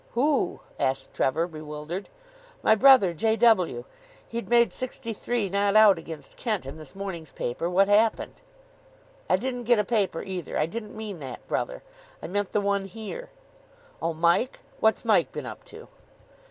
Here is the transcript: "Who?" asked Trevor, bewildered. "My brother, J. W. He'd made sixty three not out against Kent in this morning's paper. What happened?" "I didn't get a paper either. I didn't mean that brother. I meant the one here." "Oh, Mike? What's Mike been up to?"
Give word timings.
"Who?" 0.15 0.61
asked 0.79 1.13
Trevor, 1.13 1.45
bewildered. 1.45 2.09
"My 2.63 2.73
brother, 2.73 3.13
J. 3.13 3.35
W. 3.35 3.85
He'd 4.27 4.49
made 4.49 4.73
sixty 4.73 5.13
three 5.13 5.47
not 5.47 5.75
out 5.75 5.99
against 5.99 6.37
Kent 6.37 6.65
in 6.65 6.77
this 6.77 6.95
morning's 6.95 7.31
paper. 7.31 7.69
What 7.69 7.87
happened?" 7.87 8.41
"I 9.29 9.35
didn't 9.35 9.65
get 9.65 9.77
a 9.77 9.83
paper 9.83 10.23
either. 10.23 10.57
I 10.57 10.65
didn't 10.65 10.97
mean 10.97 11.19
that 11.19 11.47
brother. 11.47 11.83
I 12.19 12.25
meant 12.25 12.51
the 12.51 12.61
one 12.61 12.85
here." 12.85 13.29
"Oh, 14.01 14.15
Mike? 14.15 14.61
What's 14.79 15.05
Mike 15.05 15.31
been 15.31 15.45
up 15.45 15.63
to?" 15.65 15.87